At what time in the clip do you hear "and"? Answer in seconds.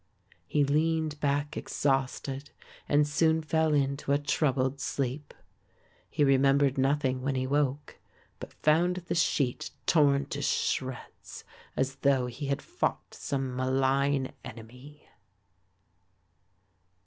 2.89-3.07